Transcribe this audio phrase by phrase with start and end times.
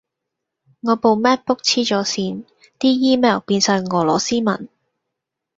[0.81, 2.43] 我部 MacBook 痴咗線，
[2.79, 4.67] 啲 email 變晒俄羅斯文